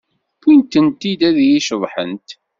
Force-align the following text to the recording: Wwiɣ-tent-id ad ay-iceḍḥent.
Wwiɣ-tent-id 0.43 1.21
ad 1.29 1.37
ay-iceḍḥent. 1.43 2.29